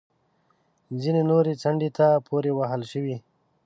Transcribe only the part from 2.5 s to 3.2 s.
وهل شوې